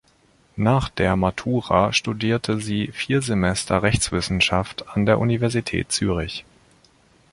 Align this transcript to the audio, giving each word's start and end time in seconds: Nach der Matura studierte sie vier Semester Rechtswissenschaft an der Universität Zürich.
Nach 0.55 0.89
der 0.89 1.15
Matura 1.15 1.93
studierte 1.93 2.59
sie 2.59 2.87
vier 2.87 3.21
Semester 3.21 3.83
Rechtswissenschaft 3.83 4.87
an 4.87 5.05
der 5.05 5.19
Universität 5.19 5.91
Zürich. 5.91 6.43